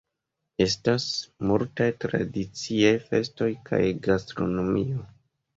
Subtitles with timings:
[0.63, 1.03] Estas
[1.49, 5.07] multaj tradiciaj festoj kaj gastronomio.